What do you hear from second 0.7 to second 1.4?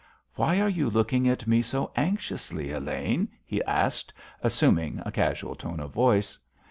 looking